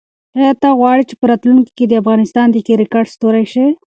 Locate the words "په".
1.19-1.25